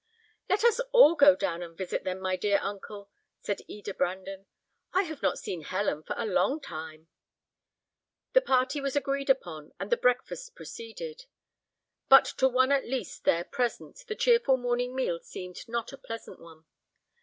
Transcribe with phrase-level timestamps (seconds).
[0.49, 4.47] "Let us all go down and visit them, my dear uncle," said Eda Brandon.
[4.93, 7.07] "I have not seen Helen for a long time."
[8.33, 11.25] The party was agreed upon, and the breakfast proceeded;
[12.09, 16.39] but to one at least there present, the cheerful morning meal seemed not a pleasant
[16.39, 16.65] one.